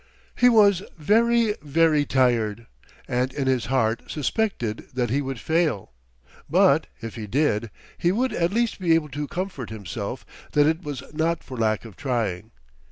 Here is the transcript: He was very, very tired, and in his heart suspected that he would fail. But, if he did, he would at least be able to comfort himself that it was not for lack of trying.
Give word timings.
He 0.35 0.49
was 0.49 0.81
very, 0.97 1.53
very 1.61 2.05
tired, 2.05 2.65
and 3.07 3.31
in 3.31 3.45
his 3.45 3.65
heart 3.65 4.09
suspected 4.09 4.87
that 4.95 5.11
he 5.11 5.21
would 5.21 5.39
fail. 5.39 5.91
But, 6.49 6.87
if 7.01 7.13
he 7.13 7.27
did, 7.27 7.69
he 7.99 8.11
would 8.11 8.33
at 8.33 8.51
least 8.51 8.79
be 8.79 8.95
able 8.95 9.09
to 9.09 9.27
comfort 9.27 9.69
himself 9.69 10.25
that 10.53 10.65
it 10.65 10.81
was 10.81 11.03
not 11.13 11.43
for 11.43 11.55
lack 11.55 11.85
of 11.85 11.95
trying. 11.97 12.49